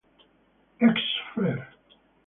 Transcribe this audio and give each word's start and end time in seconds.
Ex 0.87 0.99
Fr. 1.35 1.59